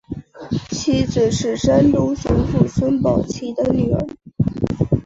[0.71, 4.07] 妻子是山东巡抚孙宝琦的女儿。